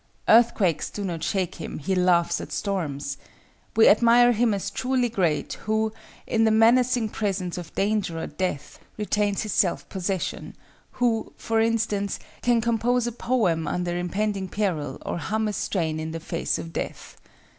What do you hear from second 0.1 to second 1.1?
Earthquakes do